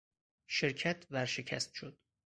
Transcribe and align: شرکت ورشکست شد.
شرکت 0.47 1.05
ورشکست 1.11 1.73
شد. 1.75 1.97